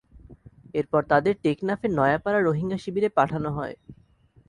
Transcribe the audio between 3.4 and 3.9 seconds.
হয়।